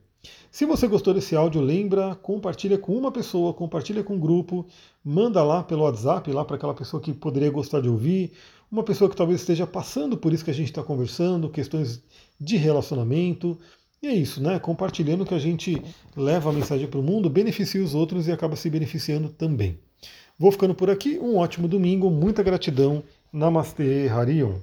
Se 0.51 0.65
você 0.65 0.88
gostou 0.88 1.13
desse 1.13 1.36
áudio, 1.36 1.60
lembra, 1.60 2.15
compartilha 2.15 2.77
com 2.77 2.96
uma 2.96 3.12
pessoa, 3.12 3.53
compartilha 3.53 4.03
com 4.03 4.15
um 4.15 4.20
grupo, 4.20 4.65
manda 5.03 5.43
lá 5.43 5.63
pelo 5.63 5.84
WhatsApp, 5.84 6.31
lá 6.31 6.46
para 6.46 6.55
aquela 6.55 6.74
pessoa 6.74 7.01
que 7.01 7.12
poderia 7.12 7.50
gostar 7.50 7.81
de 7.81 7.89
ouvir, 7.89 8.31
uma 8.72 8.84
pessoa 8.84 9.10
que 9.10 9.15
talvez 9.15 9.41
esteja 9.41 9.67
passando 9.67 10.15
por 10.15 10.31
isso 10.31 10.46
que 10.46 10.51
a 10.51 10.53
gente 10.53 10.67
está 10.67 10.84
conversando, 10.84 11.50
questões 11.50 12.01
de 12.39 12.55
relacionamento. 12.55 13.58
E 14.03 14.08
é 14.08 14.13
isso, 14.15 14.41
né? 14.41 14.58
Compartilhando 14.58 15.25
que 15.25 15.34
a 15.36 15.39
gente 15.39 15.79
leva 16.15 16.50
a 16.50 16.53
mensagem 16.53 16.88
para 16.88 17.00
o 17.00 17.03
mundo, 17.03 17.29
beneficia 17.29 17.84
os 17.84 17.93
outros 17.93 18.27
e 18.27 18.31
acaba 18.31 18.55
se 18.55 18.67
beneficiando 18.67 19.29
também. 19.29 19.77
Vou 20.39 20.51
ficando 20.51 20.74
por 20.74 20.89
aqui, 20.89 21.20
um 21.20 21.38
ótimo 21.38 21.67
domingo, 21.67 22.10
muita 22.10 22.41
gratidão. 22.41 23.03
Namastê, 23.31 24.10
Harion. 24.10 24.55